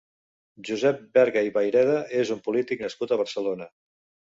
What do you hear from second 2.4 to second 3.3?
polític nascut a